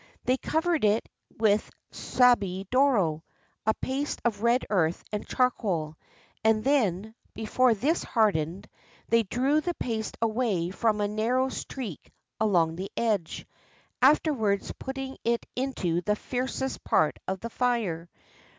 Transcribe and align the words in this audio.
They 0.25 0.37
covered 0.37 0.83
it 0.83 1.07
with 1.37 1.69
sdbi 1.91 2.67
doro, 2.71 3.23
a 3.67 3.75
paste 3.75 4.19
of 4.25 4.41
red 4.41 4.65
earth 4.71 5.03
and 5.11 5.27
charcoal, 5.27 5.95
and 6.43 6.63
then, 6.63 7.13
before 7.35 7.75
this 7.75 8.01
hardened, 8.03 8.67
they 9.09 9.21
drew 9.21 9.61
the 9.61 9.75
paste 9.75 10.17
away 10.19 10.71
from 10.71 11.01
a 11.01 11.07
narrow 11.07 11.49
streak 11.49 12.11
along 12.39 12.77
the 12.77 12.89
edge, 12.97 13.45
afterwards 14.01 14.73
putting 14.79 15.19
it 15.23 15.45
into 15.55 16.01
the 16.01 16.15
fiercest 16.15 16.83
part 16.83 17.19
of 17.27 17.39
the 17.41 17.51
fire. 17.51 18.09